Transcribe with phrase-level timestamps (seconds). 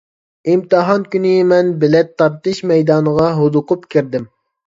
[0.51, 4.29] ئىمتىھان كۈنى مەن بىلەت تارتىش مەيدانىغا ھودۇقۇپ كىردىم.